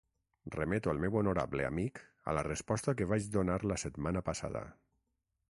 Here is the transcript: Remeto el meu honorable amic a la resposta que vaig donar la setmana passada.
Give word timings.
Remeto 0.53 0.93
el 0.93 1.01
meu 1.03 1.17
honorable 1.19 1.67
amic 1.67 2.01
a 2.31 2.35
la 2.39 2.45
resposta 2.49 2.97
que 3.03 3.09
vaig 3.13 3.29
donar 3.37 3.61
la 3.75 3.79
setmana 3.85 4.27
passada. 4.33 4.65